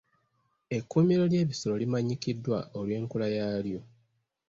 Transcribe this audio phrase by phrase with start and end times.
[0.77, 3.81] Ekkuumiro ly'ebisolo limanyikiddwa olw'enkula yaalyo.